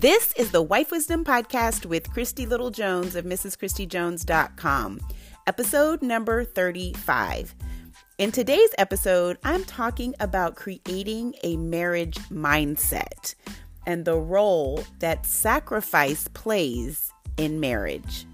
[0.00, 5.00] This is the Wife Wisdom Podcast with Christy Little Jones of MrsChristyJones.com,
[5.46, 7.54] episode number 35.
[8.16, 13.34] In today's episode, I'm talking about creating a marriage mindset
[13.86, 18.24] and the role that sacrifice plays in marriage.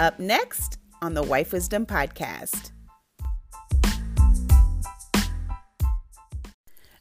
[0.00, 2.73] Up next on the Wife Wisdom Podcast.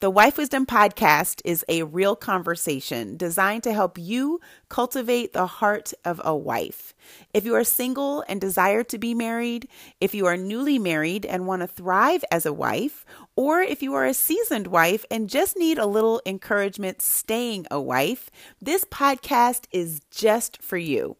[0.00, 4.40] The Wife Wisdom podcast is a real conversation designed to help you
[4.70, 6.94] cultivate the heart of a wife.
[7.34, 9.68] If you are single and desire to be married,
[10.00, 13.04] if you are newly married and want to thrive as a wife,
[13.36, 17.78] or if you are a seasoned wife and just need a little encouragement staying a
[17.78, 21.18] wife, this podcast is just for you.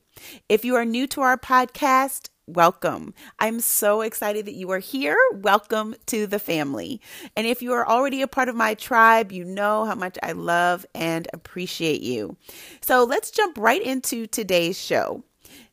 [0.49, 3.15] If you are new to our podcast, welcome.
[3.39, 5.17] I'm so excited that you are here.
[5.33, 7.01] Welcome to the family.
[7.37, 10.33] And if you are already a part of my tribe, you know how much I
[10.33, 12.37] love and appreciate you.
[12.81, 15.25] So let's jump right into today's show.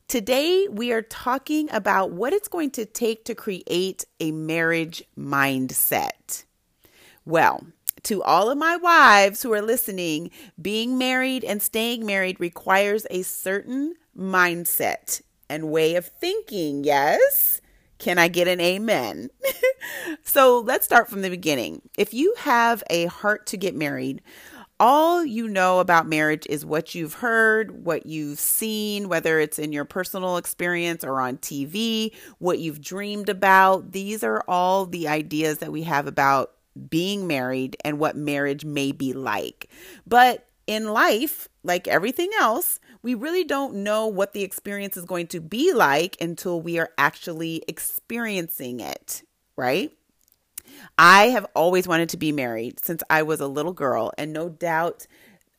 [0.06, 6.44] Today, we are talking about what it's going to take to create a marriage mindset.
[7.26, 7.66] Well,
[8.04, 13.22] to all of my wives who are listening, being married and staying married requires a
[13.22, 16.84] certain mindset and way of thinking.
[16.84, 17.60] Yes.
[17.98, 19.30] Can I get an amen?
[20.22, 21.82] so let's start from the beginning.
[21.98, 24.22] If you have a heart to get married,
[24.80, 29.72] all you know about marriage is what you've heard, what you've seen, whether it's in
[29.72, 33.90] your personal experience or on TV, what you've dreamed about.
[33.90, 36.52] These are all the ideas that we have about
[36.88, 39.68] being married and what marriage may be like.
[40.06, 45.26] But in life, like everything else, we really don't know what the experience is going
[45.28, 49.22] to be like until we are actually experiencing it,
[49.56, 49.90] right?
[50.98, 54.50] I have always wanted to be married since I was a little girl, and no
[54.50, 55.06] doubt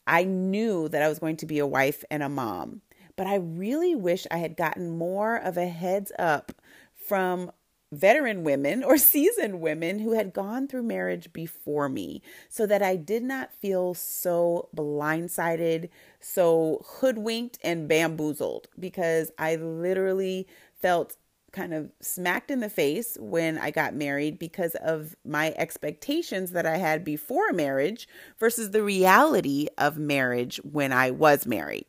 [0.05, 2.81] I knew that I was going to be a wife and a mom.
[3.15, 6.51] But I really wish I had gotten more of a heads up
[6.93, 7.51] from
[7.91, 12.95] veteran women or seasoned women who had gone through marriage before me so that I
[12.95, 20.47] did not feel so blindsided, so hoodwinked and bamboozled because I literally
[20.81, 21.15] felt
[21.51, 26.65] kind of smacked in the face when I got married because of my expectations that
[26.65, 28.07] I had before marriage
[28.39, 31.85] versus the reality of marriage when I was married.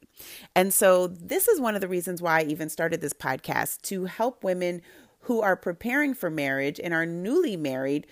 [0.54, 4.04] And so, this is one of the reasons why I even started this podcast to
[4.04, 4.82] help women
[5.20, 8.06] who are preparing for marriage and are newly married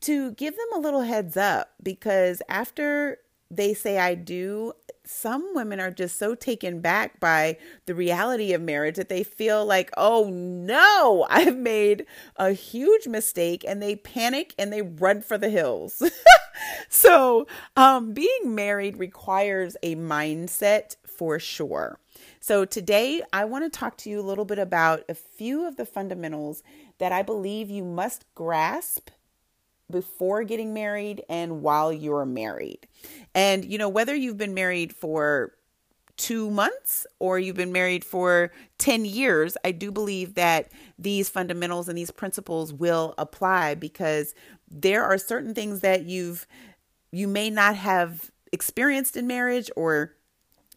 [0.00, 3.18] to give them a little heads up because after
[3.50, 4.72] they say I do,
[5.06, 9.64] some women are just so taken back by the reality of marriage that they feel
[9.64, 12.06] like, oh no, I've made
[12.36, 16.02] a huge mistake, and they panic and they run for the hills.
[16.88, 17.46] so,
[17.76, 21.98] um, being married requires a mindset for sure.
[22.40, 25.76] So, today I want to talk to you a little bit about a few of
[25.76, 26.62] the fundamentals
[26.98, 29.10] that I believe you must grasp
[29.90, 32.86] before getting married and while you're married.
[33.34, 35.52] And, you know, whether you've been married for
[36.16, 41.88] two months or you've been married for 10 years, I do believe that these fundamentals
[41.88, 44.34] and these principles will apply because
[44.70, 46.46] there are certain things that you've,
[47.10, 50.14] you may not have experienced in marriage or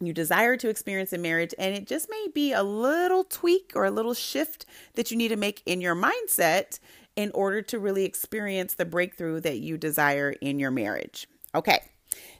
[0.00, 3.84] you desire to experience in marriage, and it just may be a little tweak or
[3.84, 4.64] a little shift
[4.94, 6.78] that you need to make in your mindset
[7.18, 11.26] in order to really experience the breakthrough that you desire in your marriage.
[11.52, 11.80] Okay,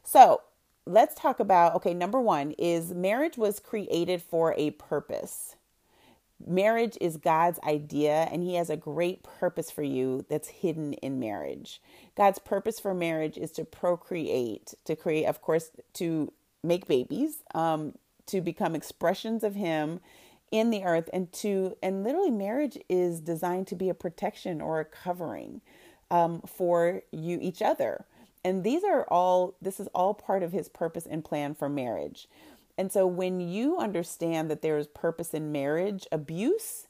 [0.04, 0.40] so
[0.86, 5.56] let's talk about okay, number one is marriage was created for a purpose.
[6.46, 11.18] Marriage is God's idea, and He has a great purpose for you that's hidden in
[11.18, 11.82] marriage.
[12.16, 16.32] God's purpose for marriage is to procreate, to create, of course, to
[16.62, 17.94] make babies, um,
[18.26, 19.98] to become expressions of Him
[20.50, 24.80] in the earth, and to and literally marriage is designed to be a protection or
[24.80, 25.60] a covering
[26.10, 28.04] um, for you each other.
[28.44, 29.54] And these are all.
[29.60, 32.28] This is all part of His purpose and plan for marriage.
[32.76, 36.86] And so, when you understand that there is purpose in marriage, abuse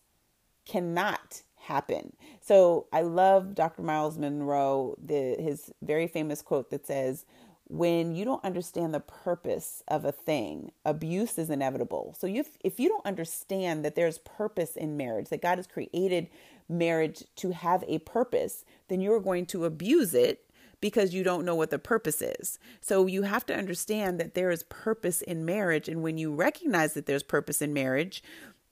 [0.67, 2.13] cannot happen.
[2.41, 3.83] So I love Dr.
[3.83, 7.25] Myles Munroe the his very famous quote that says,
[7.69, 12.15] when you don't understand the purpose of a thing, abuse is inevitable.
[12.19, 16.29] So if, if you don't understand that there's purpose in marriage, that God has created
[16.69, 20.45] marriage to have a purpose, then you're going to abuse it
[20.81, 22.59] because you don't know what the purpose is.
[22.81, 25.89] So you have to understand that there is purpose in marriage.
[25.89, 28.23] And when you recognize that there's purpose in marriage,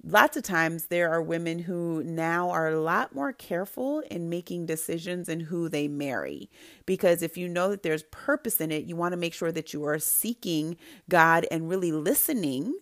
[0.06, 4.66] lots of times there are women who now are a lot more careful in making
[4.66, 6.48] decisions in who they marry.
[6.86, 9.72] Because if you know that there's purpose in it you want to make sure that
[9.72, 10.76] you are seeking
[11.08, 12.78] God and really listening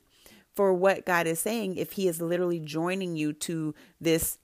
[0.54, 4.38] for what God is saying if he is literally joining you to this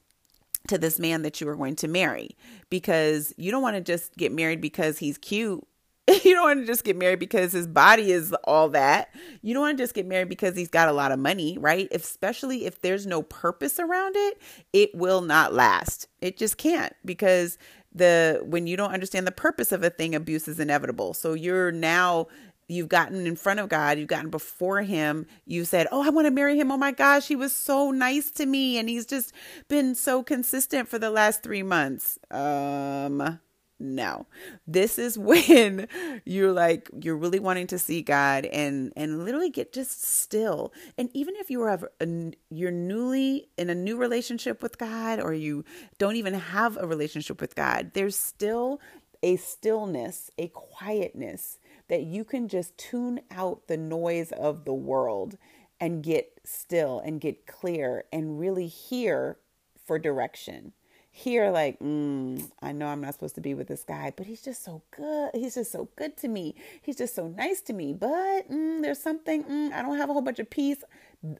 [0.69, 2.37] to this man that you are going to marry.
[2.69, 5.67] Because you don't want to just get married because he's cute
[6.25, 9.14] you don't want to just get married because his body is all that.
[9.43, 11.88] You don't want to just get married because he's got a lot of money, right?
[11.93, 14.41] Especially if there's no purpose around it,
[14.73, 16.08] it will not last.
[16.20, 17.58] It just can't because
[17.93, 21.14] the when you don't understand the purpose of a thing, abuse is inevitable.
[21.14, 22.29] So you're now
[22.69, 26.26] you've gotten in front of God, you've gotten before him, you said, "Oh, I want
[26.26, 26.70] to marry him.
[26.70, 29.32] Oh my gosh, he was so nice to me and he's just
[29.69, 33.41] been so consistent for the last 3 months." Um
[33.81, 34.27] no.
[34.67, 35.88] This is when
[36.25, 40.73] you're like you're really wanting to see god and and literally get just still.
[40.99, 45.32] And even if you have a, you're newly in a new relationship with god or
[45.32, 45.65] you
[45.99, 48.81] don't even have a relationship with god there's still
[49.23, 55.37] a stillness a quietness that you can just tune out the noise of the world
[55.81, 59.38] and get still and get clear and really hear
[59.87, 60.73] for direction
[61.10, 64.42] here like mm, i know i'm not supposed to be with this guy but he's
[64.42, 65.30] just so good.
[65.34, 66.54] He's just so good to me.
[66.82, 67.92] He's just so nice to me.
[67.92, 70.84] But mm, there's something mm, i don't have a whole bunch of peace.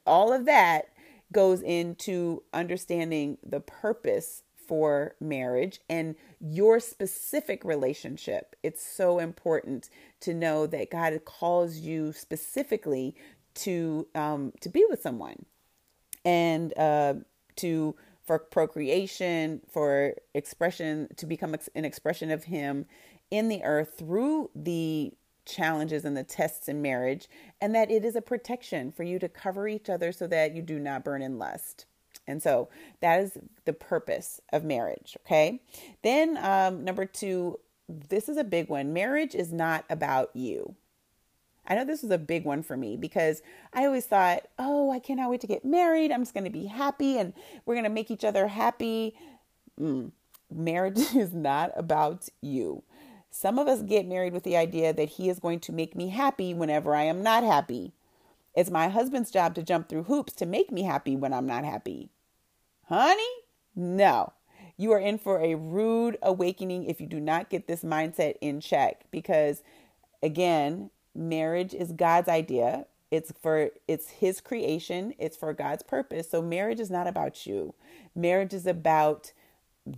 [0.07, 0.89] All of that
[1.33, 8.57] goes into understanding the purpose for marriage and your specific relationship.
[8.63, 9.91] It's so important
[10.21, 13.15] to know that god calls you specifically
[13.55, 15.45] to um to be with someone
[16.25, 17.15] and uh
[17.57, 17.95] to
[18.31, 22.87] for procreation, for expression, to become an expression of Him
[23.29, 25.13] in the earth through the
[25.45, 27.27] challenges and the tests in marriage,
[27.61, 30.63] and that it is a protection for you to cover each other so that you
[30.63, 31.87] do not burn in lust.
[32.25, 32.69] And so
[33.01, 35.17] that is the purpose of marriage.
[35.27, 35.61] Okay.
[36.05, 38.93] Then, um, number two, this is a big one.
[38.93, 40.77] Marriage is not about you.
[41.71, 44.99] I know this was a big one for me because I always thought, oh, I
[44.99, 46.11] cannot wait to get married.
[46.11, 47.33] I'm just going to be happy and
[47.65, 49.15] we're going to make each other happy.
[49.81, 50.11] Mm.
[50.53, 52.83] Marriage is not about you.
[53.31, 56.09] Some of us get married with the idea that he is going to make me
[56.09, 57.93] happy whenever I am not happy.
[58.53, 61.65] It's my husband's job to jump through hoops to make me happy when I'm not
[61.65, 62.11] happy.
[62.89, 63.23] Honey,
[63.77, 64.33] no.
[64.77, 68.61] You are in for a rude awakening if you do not get this mindset in
[68.61, 69.63] check because,
[70.21, 72.87] again, marriage is God's idea.
[73.11, 75.15] It's for it's his creation.
[75.19, 76.31] It's for God's purpose.
[76.31, 77.75] So marriage is not about you.
[78.15, 79.33] Marriage is about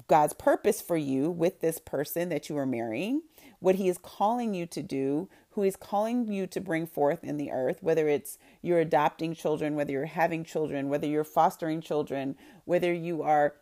[0.06, 3.22] God's purpose for you with this person that you are marrying,
[3.60, 7.36] what he is calling you to do, who he's calling you to bring forth in
[7.36, 12.36] the earth, whether it's you're adopting children, whether you're having children, whether you're fostering children,
[12.64, 13.54] whether you are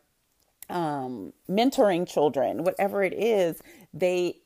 [0.69, 3.61] um, mentoring children, whatever it is,
[3.93, 4.37] they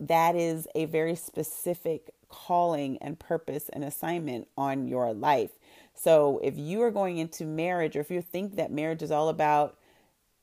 [0.00, 5.50] that is a very specific calling and purpose and assignment on your life.
[5.94, 9.28] So if you are going into marriage or if you think that marriage is all
[9.28, 9.76] about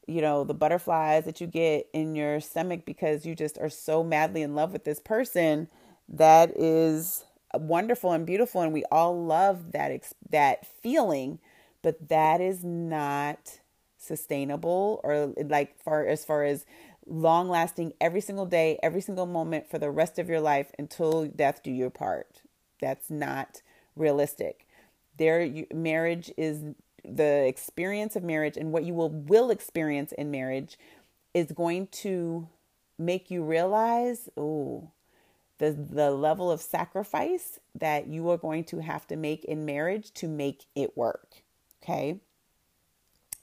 [0.08, 4.04] you know the butterflies that you get in your stomach because you just are so
[4.04, 5.68] madly in love with this person
[6.08, 9.92] that is wonderful and beautiful and we all love that
[10.32, 11.38] that feeling
[11.84, 13.60] but that is not
[13.98, 16.66] sustainable or like far as far as
[17.10, 21.26] long lasting every single day, every single moment for the rest of your life until
[21.26, 22.42] death do you part.
[22.80, 23.62] That's not
[23.96, 24.68] realistic.
[25.18, 26.64] There, marriage is
[27.04, 30.78] the experience of marriage, and what you will will experience in marriage
[31.34, 32.48] is going to
[32.98, 34.92] make you realize, oh,
[35.58, 40.14] the the level of sacrifice that you are going to have to make in marriage
[40.14, 41.44] to make it work.
[41.84, 42.20] Okay,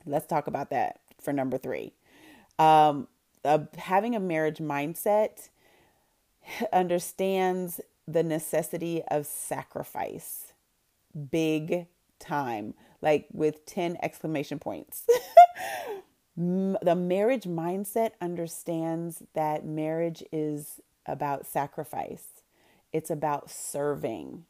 [0.07, 1.93] let's talk about that for number three.
[2.59, 3.09] Um,
[3.79, 5.49] having a marriage mindset
[6.73, 10.53] understands the necessity of sacrifice
[11.31, 11.87] big
[12.19, 15.07] time like with 10 exclamation points.
[16.37, 22.43] The marriage mindset understands that marriage is about sacrifice.
[22.93, 24.45] It's about serving.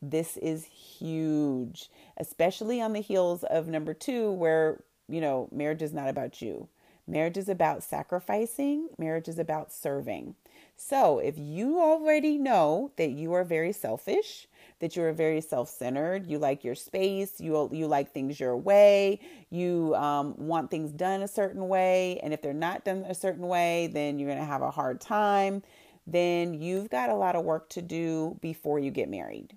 [0.00, 5.92] This is huge especially on the heels of number 2 where you know marriage is
[5.92, 6.68] not about you
[7.10, 10.36] Marriage is about sacrificing, marriage is about serving.
[10.76, 14.46] So, if you already know that you are very selfish,
[14.78, 19.18] that you are very self-centered, you like your space, you you like things your way,
[19.50, 23.48] you um, want things done a certain way, and if they're not done a certain
[23.48, 25.64] way, then you're going to have a hard time.
[26.06, 29.56] Then you've got a lot of work to do before you get married.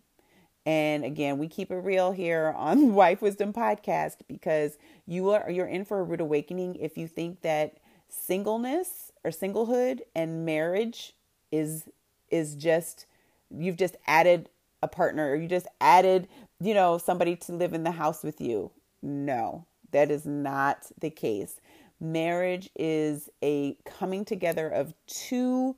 [0.66, 5.68] And again, we keep it real here on Wife Wisdom Podcast because you are you're
[5.68, 7.78] in for a rude awakening if you think that
[8.10, 11.14] singleness or singlehood and marriage
[11.52, 11.90] is
[12.30, 13.06] is just
[13.50, 14.50] you've just added
[14.82, 16.28] a partner or you just added,
[16.60, 18.72] you know, somebody to live in the house with you.
[19.02, 21.60] No, that is not the case.
[22.00, 25.76] Marriage is a coming together of two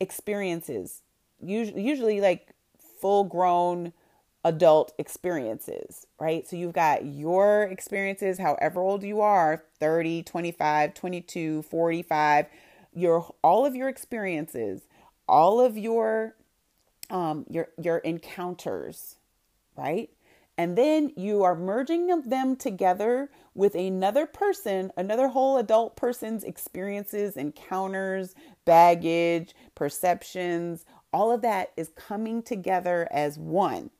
[0.00, 1.02] experiences,
[1.40, 2.54] usually, usually like
[3.00, 3.92] full grown
[4.44, 6.48] adult experiences, right?
[6.48, 12.46] So you've got your experiences, however old you are 30, 25, 22, 45,
[12.92, 14.82] your all of your experiences,
[15.28, 16.34] all of your
[17.10, 19.16] um, your your encounters,
[19.76, 20.10] right?
[20.56, 27.36] And then you are merging them together with another person, another whole adult person's experiences,
[27.36, 28.34] encounters,
[28.66, 33.90] baggage, perceptions, all of that is coming together as one.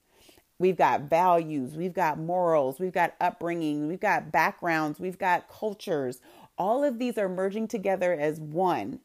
[0.60, 6.20] We've got values, we've got morals, we've got upbringing, we've got backgrounds, we've got cultures.
[6.58, 9.00] All of these are merging together as one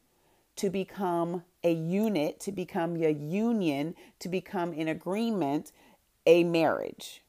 [0.56, 5.72] to become a unit, to become a union, to become an agreement,
[6.26, 7.22] a marriage.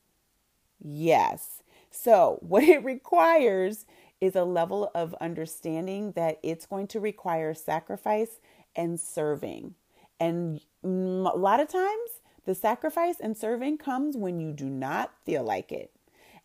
[0.84, 1.64] Yes.
[1.90, 3.86] So, what it requires
[4.20, 8.42] is a level of understanding that it's going to require sacrifice
[8.76, 9.76] and serving.
[10.20, 12.10] And a lot of times,
[12.48, 15.92] the sacrifice and serving comes when you do not feel like it.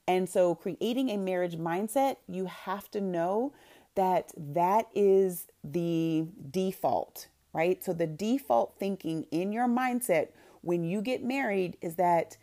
[0.08, 3.52] And so, creating a marriage mindset, you have to know
[3.94, 7.82] that that is the default, right?
[7.84, 10.30] So, the default thinking in your mindset
[10.60, 12.36] when you get married is that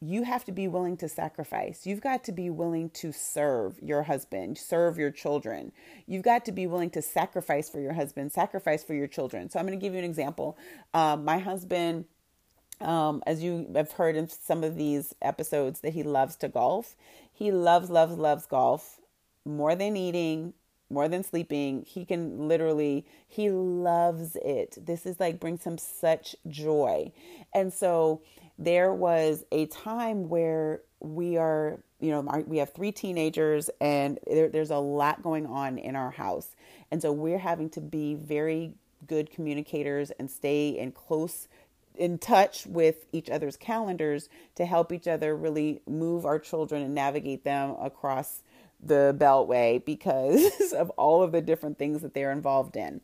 [0.00, 1.86] you have to be willing to sacrifice.
[1.86, 5.70] You've got to be willing to serve your husband, serve your children.
[6.06, 9.50] You've got to be willing to sacrifice for your husband, sacrifice for your children.
[9.50, 10.56] So, I'm going to give you an example.
[10.94, 12.06] Um, my husband,
[12.82, 16.94] um, as you have heard in some of these episodes, that he loves to golf.
[17.32, 19.00] He loves, loves, loves golf
[19.44, 20.54] more than eating,
[20.90, 21.84] more than sleeping.
[21.88, 24.76] He can literally, he loves it.
[24.80, 27.12] This is like brings him such joy.
[27.54, 28.22] And so
[28.58, 34.48] there was a time where we are, you know, we have three teenagers and there,
[34.48, 36.54] there's a lot going on in our house.
[36.90, 38.74] And so we're having to be very
[39.06, 41.48] good communicators and stay in close
[41.96, 46.94] in touch with each other's calendars to help each other really move our children and
[46.94, 48.42] navigate them across
[48.82, 53.00] the beltway because of all of the different things that they're involved in.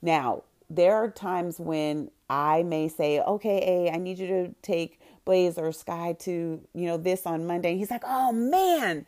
[0.00, 5.00] Now, there are times when I may say, okay, A, I need you to take
[5.24, 7.76] Blaze or Sky to, you know, this on Monday.
[7.76, 9.06] he's like, oh man,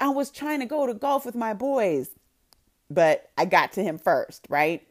[0.00, 2.10] I was trying to go to golf with my boys,
[2.90, 4.86] but I got to him first, right?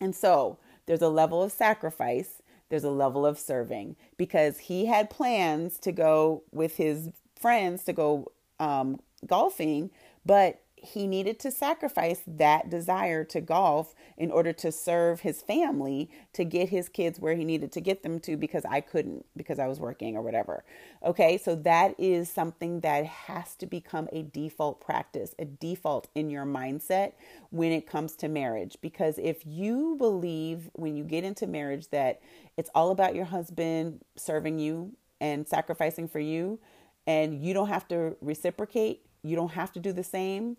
[0.00, 2.39] And so there's a level of sacrifice,
[2.70, 7.92] there's a level of serving because he had plans to go with his friends to
[7.92, 9.90] go um, golfing,
[10.24, 16.10] but he needed to sacrifice that desire to golf in order to serve his family
[16.32, 19.58] to get his kids where he needed to get them to because I couldn't because
[19.58, 20.64] I was working or whatever.
[21.04, 26.30] Okay, so that is something that has to become a default practice, a default in
[26.30, 27.12] your mindset
[27.50, 28.78] when it comes to marriage.
[28.80, 32.20] Because if you believe when you get into marriage that
[32.56, 36.58] it's all about your husband serving you and sacrificing for you,
[37.06, 40.56] and you don't have to reciprocate you don't have to do the same.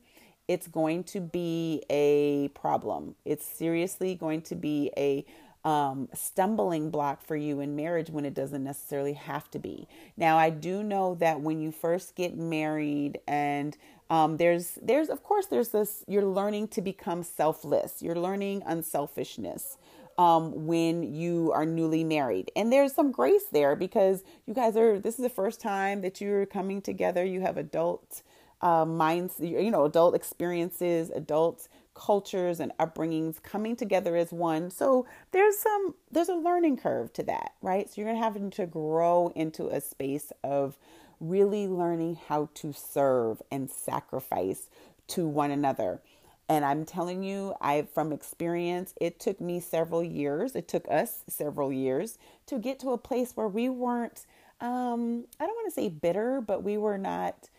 [0.52, 3.16] It's going to be a problem.
[3.24, 5.26] It's seriously going to be a
[5.64, 9.88] um, stumbling block for you in marriage when it doesn't necessarily have to be.
[10.18, 13.78] Now, I do know that when you first get married, and
[14.10, 18.02] um, there's there's of course there's this you're learning to become selfless.
[18.02, 19.78] You're learning unselfishness.
[20.18, 22.52] Um, when you are newly married.
[22.56, 26.20] And there's some grace there because you guys are, this is the first time that
[26.20, 27.24] you're coming together.
[27.24, 28.22] You have adult
[28.62, 34.72] uh, minds, you know, adult experiences, adult cultures and upbringings coming together as one.
[34.72, 37.90] So there's some there's a learning curve to that, right?
[37.90, 40.78] So you're gonna have to grow into a space of
[41.20, 44.70] really learning how to serve and sacrifice
[45.08, 46.02] to one another.
[46.50, 50.56] And I'm telling you, I from experience, it took me several years.
[50.56, 54.26] It took us several years to get to a place where we weren't
[54.62, 57.50] um, I don't want to say bitter, but we were not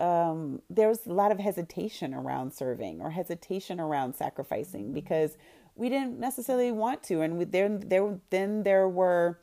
[0.00, 5.36] um, there was a lot of hesitation around serving or hesitation around sacrificing because
[5.76, 7.20] we didn't necessarily want to.
[7.20, 9.38] And we, there, there, then there were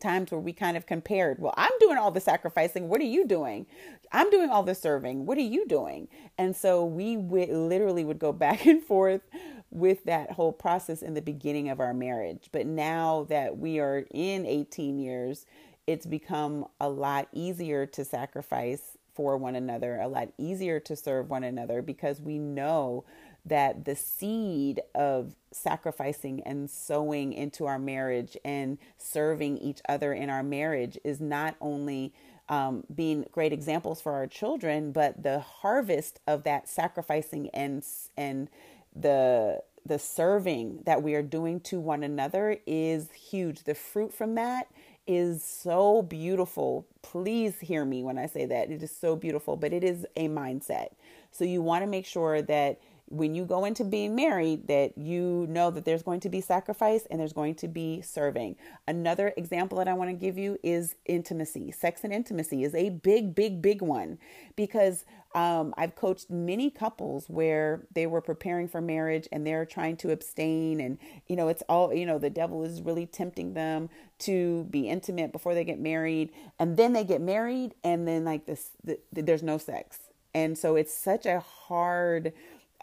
[0.00, 1.38] times where we kind of compared.
[1.38, 2.88] Well, I'm doing all the sacrificing.
[2.88, 3.66] What are you doing?
[4.12, 5.26] I'm doing all the serving.
[5.26, 6.08] What are you doing?
[6.36, 9.22] And so we w- literally would go back and forth
[9.70, 12.48] with that whole process in the beginning of our marriage.
[12.52, 15.46] But now that we are in 18 years,
[15.86, 21.30] it's become a lot easier to sacrifice for one another, a lot easier to serve
[21.30, 23.04] one another because we know
[23.46, 30.30] that the seed of sacrificing and sowing into our marriage and serving each other in
[30.30, 32.12] our marriage is not only
[32.48, 37.84] um, being great examples for our children, but the harvest of that sacrificing and
[38.16, 38.48] and
[38.94, 43.64] the the serving that we are doing to one another is huge.
[43.64, 44.68] The fruit from that
[45.06, 46.86] is so beautiful.
[47.02, 48.70] Please hear me when I say that.
[48.70, 50.88] It is so beautiful, but it is a mindset.
[51.30, 55.46] So you want to make sure that when you go into being married that you
[55.48, 58.56] know that there's going to be sacrifice and there's going to be serving.
[58.88, 61.70] Another example that I want to give you is intimacy.
[61.70, 64.18] Sex and intimacy is a big, big, big one
[64.56, 69.96] because um, I've coached many couples where they were preparing for marriage and they're trying
[69.98, 73.90] to abstain, and you know, it's all you know, the devil is really tempting them
[74.20, 78.46] to be intimate before they get married, and then they get married, and then like
[78.46, 79.98] this, the, there's no sex,
[80.32, 82.32] and so it's such a hard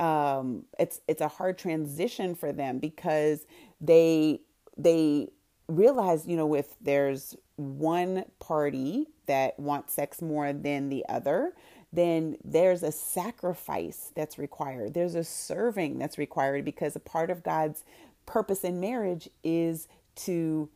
[0.02, 3.46] um, it's it's a hard transition for them because
[3.82, 4.42] they
[4.78, 5.30] they
[5.70, 11.54] realize you know if there's one party that wants sex more than the other
[11.94, 14.94] then there's a sacrifice that's required.
[14.96, 17.86] There's a serving that's required because a part of god's
[18.28, 20.70] purpose in marriage is to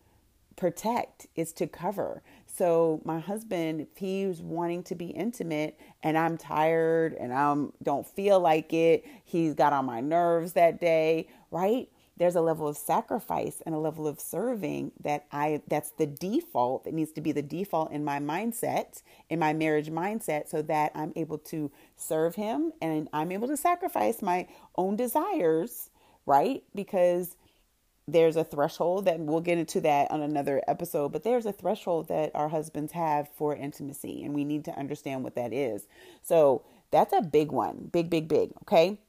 [0.57, 2.23] protect is to cover
[2.57, 8.07] so my husband, if he's wanting to be intimate and I'm tired and I don't
[8.07, 11.89] feel like it, he's got on my nerves that day, right?
[12.17, 16.85] There's a level of sacrifice and a level of serving that I that's the default
[16.85, 20.93] that needs to be the default in my mindset, in my marriage mindset so that
[20.95, 24.47] I'm able to serve him and I'm able to sacrifice my
[24.77, 25.89] own desires,
[26.25, 26.63] right?
[26.73, 27.35] Because
[28.07, 32.07] there's a threshold that we'll get into that on another episode, but there's a threshold
[32.07, 35.87] that our husbands have for intimacy, and we need to understand what that is.
[36.21, 38.51] So that's a big one, big, big, big.
[38.61, 38.99] Okay.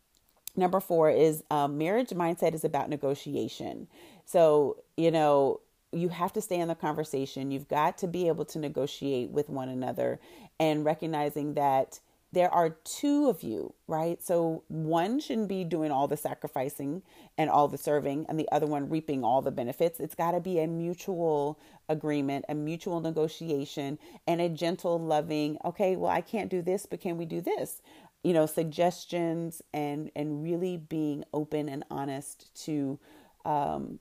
[0.57, 3.88] Number four is um, marriage mindset is about negotiation.
[4.25, 5.61] So, you know,
[5.92, 7.51] you have to stay in the conversation.
[7.51, 10.18] You've got to be able to negotiate with one another
[10.59, 12.01] and recognizing that
[12.37, 14.22] there are two of you, right?
[14.22, 17.01] So one shouldn't be doing all the sacrificing
[17.38, 20.01] and all the serving, and the other one reaping all the benefits.
[20.01, 25.96] It's got to be a mutual agreement, a mutual negotiation, and a gentle, loving, okay,
[25.96, 27.81] well, I can't do this, but can we do this?
[28.22, 32.99] You know, suggestions and and really being open and honest to
[33.46, 33.99] um,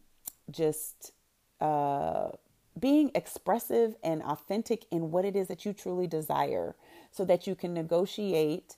[0.52, 1.14] just
[1.62, 2.32] uh,
[2.78, 6.76] being expressive and authentic in what it is that you truly desire
[7.16, 8.76] so that you can negotiate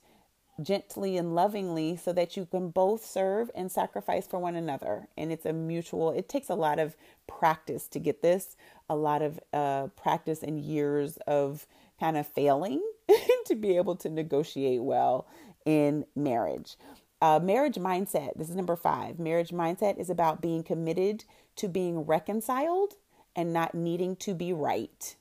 [0.60, 5.08] gently and lovingly so that you can both serve and sacrifice for one another.
[5.16, 6.96] And it's a mutual it takes a lot of
[7.26, 8.56] practice to get this
[8.88, 11.66] a lot of uh, practice and years of
[12.00, 12.82] kind of failing
[13.46, 15.26] to be able to negotiate well
[15.64, 16.76] in marriage.
[17.20, 19.18] Uh, marriage mindset this is number five.
[19.18, 21.24] Marriage mindset is about being committed
[21.56, 22.94] to being reconciled
[23.34, 25.16] and not needing to be right.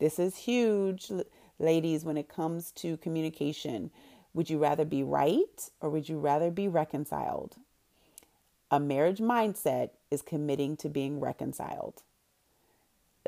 [0.00, 1.12] This is huge
[1.60, 3.90] ladies, when it comes to communication,
[4.34, 7.56] would you rather be right or would you rather be reconciled?
[8.70, 12.02] A marriage mindset is committing to being reconciled.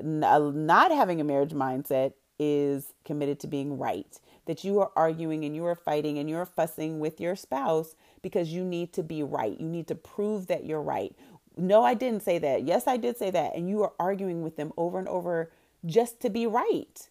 [0.03, 4.19] Not having a marriage mindset is committed to being right.
[4.47, 8.53] That you are arguing and you are fighting and you're fussing with your spouse because
[8.53, 9.59] you need to be right.
[9.61, 11.15] You need to prove that you're right.
[11.57, 12.63] No, I didn't say that.
[12.65, 13.55] Yes, I did say that.
[13.55, 15.51] And you are arguing with them over and over
[15.85, 17.09] just to be right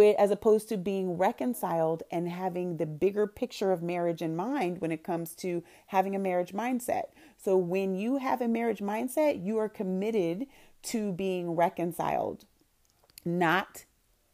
[0.00, 4.90] as opposed to being reconciled and having the bigger picture of marriage in mind when
[4.90, 7.04] it comes to having a marriage mindset.
[7.36, 10.46] So when you have a marriage mindset, you are committed
[10.84, 12.44] to being reconciled,
[13.24, 13.84] not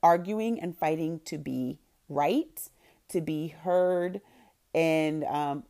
[0.03, 2.69] arguing and fighting to be right,
[3.09, 4.21] to be heard,
[4.75, 5.65] and um,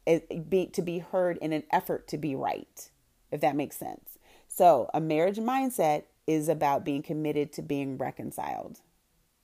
[0.48, 2.90] be, to be heard in an effort to be right,
[3.33, 4.18] if that makes sense.
[4.48, 8.81] So a marriage mindset is about being committed to being reconciled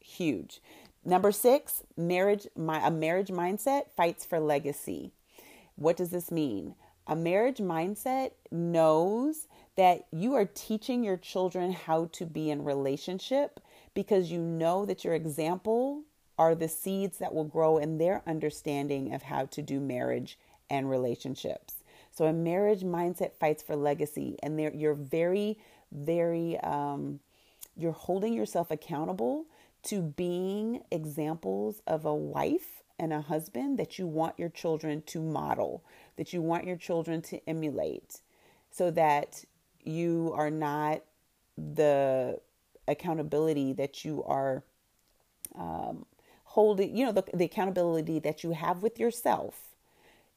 [0.05, 0.61] huge.
[1.05, 2.47] Number six, marriage.
[2.57, 5.13] My, a marriage mindset fights for legacy.
[5.77, 6.75] What does this mean?
[7.07, 13.61] A marriage mindset knows that you are teaching your children how to be in relationship
[13.93, 16.03] because you know that your example
[16.39, 20.39] are the seeds that will grow in their understanding of how to do marriage
[20.71, 21.75] and relationships.
[22.11, 25.59] So a marriage mindset fights for legacy, and there you're very,
[25.93, 27.21] very, um,
[27.77, 29.47] you're holding yourself accountable
[29.85, 35.21] to being examples of a wife and a husband that you want your children to
[35.21, 35.85] model,
[36.17, 38.21] that you want your children to emulate,
[38.71, 39.45] so that
[39.83, 41.03] you are not
[41.57, 42.41] the
[42.89, 44.65] accountability that you are
[45.55, 46.07] um,
[46.45, 49.75] holding, you know, the, the accountability that you have with yourself,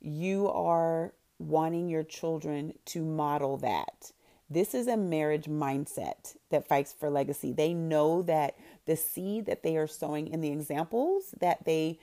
[0.02, 4.12] you are wanting your children to model that.
[4.50, 7.52] This is a marriage mindset that fights for legacy.
[7.52, 8.56] They know that
[8.86, 12.00] the seed that they are sowing in the examples that they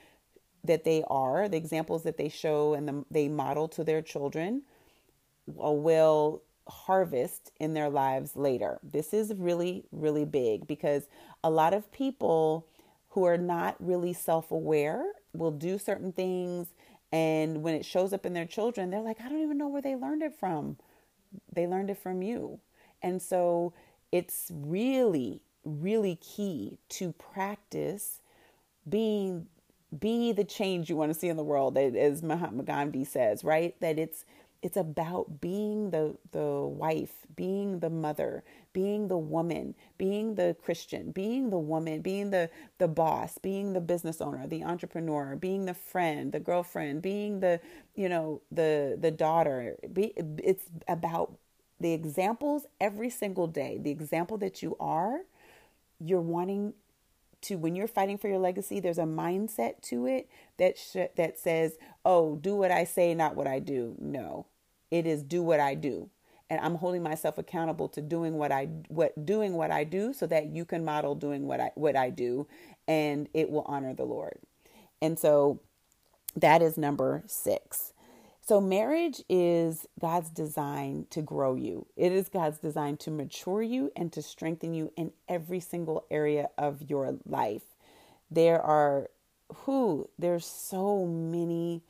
[0.64, 4.62] that they are, the examples that they show and the, they model to their children
[5.62, 8.78] uh, will harvest in their lives later.
[8.83, 11.07] This is really, really big because
[11.42, 12.66] a lot of people
[13.11, 15.04] who are not really self aware
[15.35, 16.68] will do certain things.
[17.12, 19.83] And when it shows up in their children, they're like, I don't even know where
[19.83, 20.78] they learned it from.
[21.52, 22.60] They learned it from you.
[23.02, 23.72] And so
[24.12, 28.20] it's really, really key to practice
[28.88, 29.46] being
[29.98, 33.78] be the change you want to see in the world as Mahatma Gandhi says, right?
[33.80, 34.24] That it's
[34.62, 38.44] it's about being the the wife, being the mother,
[38.74, 43.80] being the woman, being the Christian, being the woman, being the the boss, being the
[43.80, 47.60] business owner, the entrepreneur, being the friend, the girlfriend, being the
[47.94, 49.76] you know the the daughter.
[49.92, 51.38] Be, it's about
[51.80, 53.78] the examples every single day.
[53.80, 55.20] The example that you are,
[56.00, 56.74] you're wanting
[57.42, 61.38] to when you're fighting for your legacy there's a mindset to it that sh- that
[61.38, 64.46] says oh do what i say not what i do no
[64.90, 66.08] it is do what i do
[66.50, 70.26] and i'm holding myself accountable to doing what i what doing what i do so
[70.26, 72.46] that you can model doing what i what i do
[72.88, 74.38] and it will honor the lord
[75.02, 75.61] and so
[76.37, 77.92] that is number 6
[78.46, 81.87] so, marriage is God's design to grow you.
[81.96, 86.50] It is God's design to mature you and to strengthen you in every single area
[86.59, 87.62] of your life.
[88.30, 89.09] There are
[89.64, 91.83] who there's so many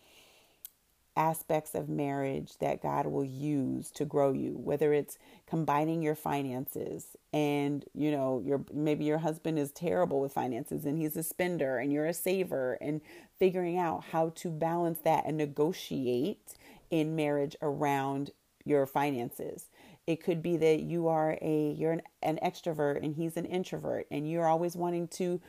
[1.16, 7.16] aspects of marriage that God will use to grow you, whether it's combining your finances
[7.32, 11.78] and you know your maybe your husband is terrible with finances and he's a spender
[11.78, 13.00] and you're a saver and
[13.38, 16.54] figuring out how to balance that and negotiate
[16.90, 18.30] in marriage around
[18.64, 19.66] your finances.
[20.06, 24.06] It could be that you are a you're an, an extrovert and he's an introvert
[24.10, 25.40] and you're always wanting to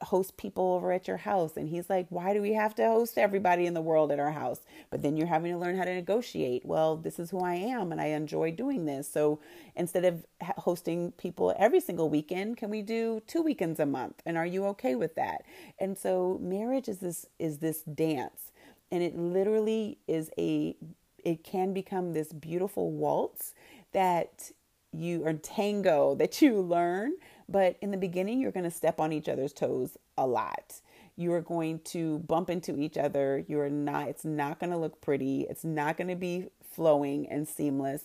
[0.00, 1.58] host people over at your house.
[1.58, 4.32] And he's like why do we have to host everybody in the world at our
[4.32, 4.60] house?
[4.90, 6.64] But then you're having to learn how to negotiate.
[6.64, 9.10] Well this is who i am and i enjoy doing this.
[9.12, 9.40] So
[9.76, 10.24] instead of
[10.56, 14.22] hosting people every single weekend can we do two weekends a month?
[14.24, 15.42] And are you okay with that?
[15.78, 18.52] And so marriage is this is this dance.
[18.90, 20.76] And it literally is a
[21.24, 23.54] it can become this beautiful waltz
[23.92, 24.50] that
[24.92, 27.12] you or tango that you learn
[27.52, 30.80] but in the beginning, you're going to step on each other's toes a lot.
[31.16, 33.44] You are going to bump into each other.
[33.46, 35.42] You are not, it's not going to look pretty.
[35.42, 38.04] It's not going to be flowing and seamless.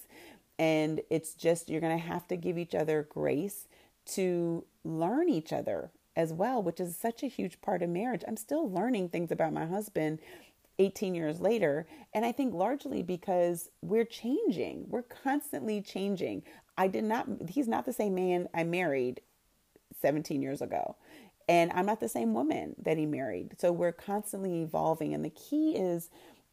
[0.60, 3.68] And it's just, you're going to have to give each other grace
[4.08, 8.24] to learn each other as well, which is such a huge part of marriage.
[8.28, 10.20] I'm still learning things about my husband
[10.80, 11.88] 18 years later.
[12.14, 16.44] And I think largely because we're changing, we're constantly changing.
[16.78, 19.22] I did not, he's not the same man I married
[20.02, 20.96] 17 years ago.
[21.50, 23.56] And I'm not the same woman that he married.
[23.58, 25.14] So we're constantly evolving.
[25.14, 26.10] And the key is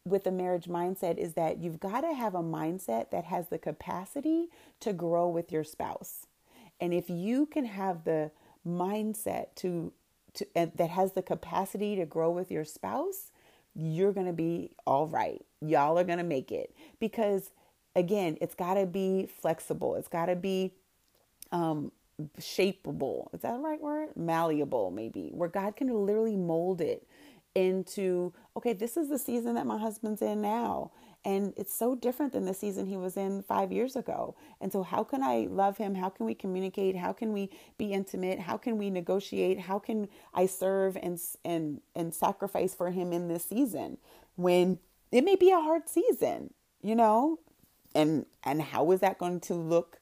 [0.07, 3.59] with the marriage mindset is that you've got to have a mindset that has the
[3.59, 4.49] capacity
[4.81, 6.27] to grow with your spouse.
[6.81, 8.31] And if you can have the
[8.67, 9.93] mindset to,
[10.35, 13.33] to that has the capacity to grow with your spouse,
[13.75, 15.45] you're going to be all right.
[15.61, 17.51] Y'all are going to make it because
[17.97, 19.97] again, it's got to be flexible.
[19.97, 20.73] It's got to be
[21.53, 21.93] um,
[22.41, 23.33] shapeable.
[23.35, 24.11] Is that the right word?
[24.17, 27.07] Malleable, maybe, where God can literally mold it
[27.55, 30.91] into, okay, this is the season that my husband's in now.
[31.25, 34.37] And it's so different than the season he was in five years ago.
[34.61, 35.95] And so, how can I love him?
[35.95, 36.97] How can we communicate?
[36.97, 38.41] How can we be intimate?
[38.41, 39.61] How can we negotiate?
[39.61, 43.99] How can I serve and and and sacrifice for him in this season
[44.37, 44.79] when
[45.13, 47.39] it may be a hard season, you know?
[47.95, 50.01] And and how is that going to look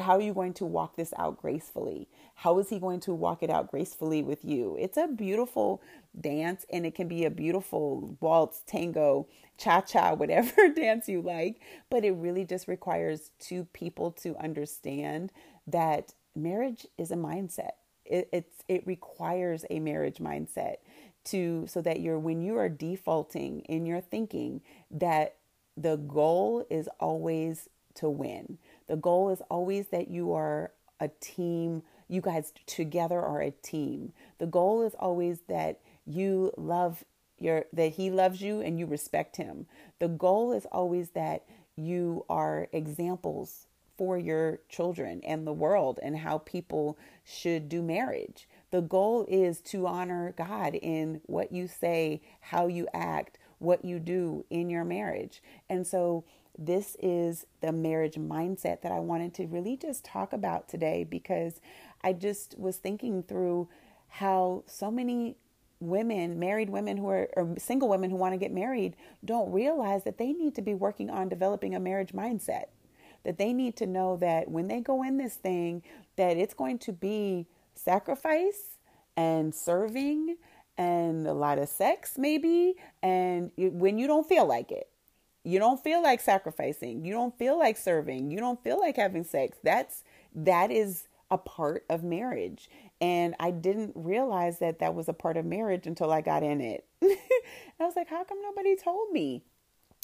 [0.00, 2.08] how are you going to walk this out gracefully?
[2.34, 4.76] How is he going to walk it out gracefully with you?
[4.78, 5.82] It's a beautiful
[6.18, 11.60] dance and it can be a beautiful waltz, tango, cha cha, whatever dance you like.
[11.88, 15.32] But it really just requires two people to understand
[15.66, 17.72] that marriage is a mindset.
[18.04, 20.76] It, it's, it requires a marriage mindset
[21.24, 25.36] to so that you're when you are defaulting in your thinking that
[25.76, 28.58] the goal is always to win
[28.90, 31.84] the goal is always that you are a team.
[32.08, 34.12] You guys together are a team.
[34.38, 37.04] The goal is always that you love
[37.38, 39.66] your that he loves you and you respect him.
[40.00, 41.44] The goal is always that
[41.76, 48.48] you are examples for your children and the world and how people should do marriage.
[48.72, 54.00] The goal is to honor God in what you say, how you act, what you
[54.00, 55.40] do in your marriage.
[55.68, 56.24] And so,
[56.60, 61.60] this is the marriage mindset that I wanted to really just talk about today because
[62.04, 63.68] I just was thinking through
[64.08, 65.36] how so many
[65.80, 68.94] women, married women who are, or single women who want to get married,
[69.24, 72.64] don't realize that they need to be working on developing a marriage mindset.
[73.24, 75.82] That they need to know that when they go in this thing,
[76.16, 78.76] that it's going to be sacrifice
[79.16, 80.36] and serving
[80.76, 84.89] and a lot of sex, maybe, and when you don't feel like it.
[85.44, 87.04] You don't feel like sacrificing.
[87.04, 88.30] You don't feel like serving.
[88.30, 89.58] You don't feel like having sex.
[89.62, 92.68] That's that is a part of marriage.
[93.00, 96.60] And I didn't realize that that was a part of marriage until I got in
[96.60, 96.84] it.
[97.02, 99.42] I was like, how come nobody told me?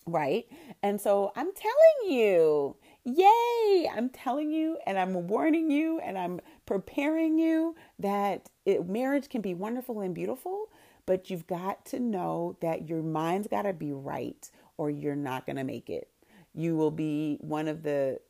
[0.06, 0.46] Right.
[0.82, 6.40] And so I'm telling you, yay, I'm telling you, and I'm warning you, and I'm
[6.64, 10.68] preparing you that it, marriage can be wonderful and beautiful,
[11.06, 15.46] but you've got to know that your mind's got to be right or you're not
[15.46, 16.08] going to make it.
[16.54, 18.20] You will be one of the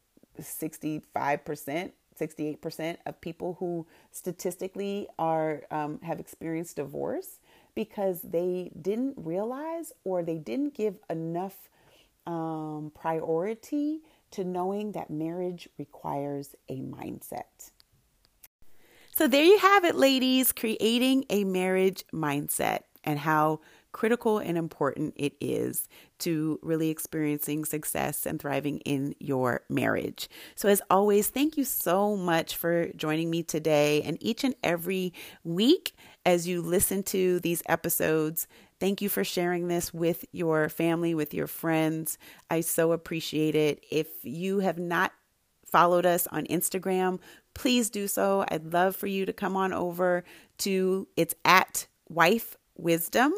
[0.40, 7.40] 65% 68% of people who statistically are um, have experienced divorce
[7.74, 11.68] because they didn't realize or they didn't give enough
[12.26, 14.00] um, priority
[14.32, 17.70] to knowing that marriage requires a mindset.
[19.14, 23.60] So, there you have it, ladies creating a marriage mindset and how
[23.96, 30.28] critical and important it is to really experiencing success and thriving in your marriage.
[30.54, 35.14] So, as always, thank you so much for joining me today and each and every
[35.44, 35.94] week
[36.26, 38.46] as you listen to these episodes.
[38.78, 42.18] Thank you for sharing this with your family, with your friends.
[42.50, 43.82] I so appreciate it.
[43.90, 45.12] If you have not
[45.64, 47.18] followed us on Instagram,
[47.54, 48.44] please do so.
[48.48, 50.22] I'd love for you to come on over
[50.58, 53.32] to it's at wife wisdom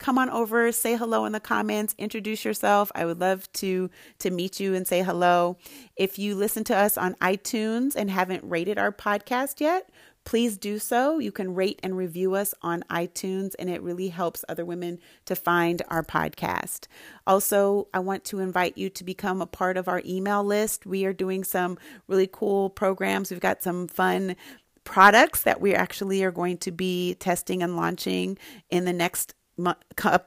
[0.00, 2.90] come on over, say hello in the comments, introduce yourself.
[2.94, 5.58] I would love to to meet you and say hello.
[5.94, 9.90] If you listen to us on iTunes and haven't rated our podcast yet,
[10.24, 11.18] please do so.
[11.18, 15.36] You can rate and review us on iTunes, and it really helps other women to
[15.36, 16.86] find our podcast.
[17.26, 20.86] Also, I want to invite you to become a part of our email list.
[20.86, 23.30] We are doing some really cool programs.
[23.30, 24.36] We've got some fun
[24.84, 28.38] products that we actually are going to be testing and launching
[28.70, 29.34] in the next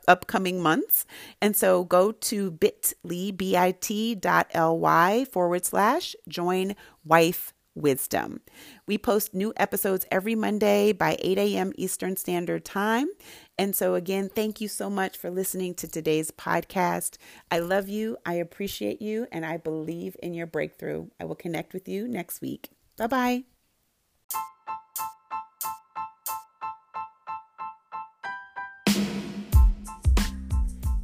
[0.07, 1.05] upcoming months.
[1.41, 8.41] And so go to bit.ly, bit dot ly forward slash join wife wisdom.
[8.86, 11.73] We post new episodes every Monday by 8 a.m.
[11.75, 13.07] Eastern Standard Time.
[13.57, 17.17] And so, again, thank you so much for listening to today's podcast.
[17.51, 21.07] I love you, I appreciate you, and I believe in your breakthrough.
[21.19, 22.69] I will connect with you next week.
[22.97, 23.52] Bye bye.